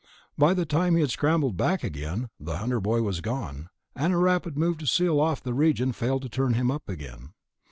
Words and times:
By 0.35 0.55
the 0.55 0.65
time 0.65 0.95
he 0.95 1.01
had 1.01 1.11
scrambled 1.11 1.57
back 1.57 1.83
again, 1.83 2.29
the 2.39 2.57
Hunter 2.57 2.79
boy 2.79 3.03
was 3.03 3.21
gone, 3.21 3.69
and 3.95 4.11
a 4.15 4.17
rapid 4.17 4.57
move 4.57 4.79
to 4.79 4.87
seal 4.87 5.19
off 5.19 5.43
the 5.43 5.53
region 5.53 5.91
failed 5.91 6.23
to 6.23 6.29
turn 6.29 6.55
him 6.55 6.71
up 6.71 6.89
again. 6.89 7.33